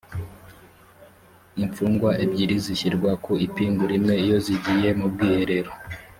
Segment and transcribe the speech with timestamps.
[1.63, 5.71] imfungwa ebyiri zishyirwa ku ipingu rimwe iyo zigiye mu bwiherero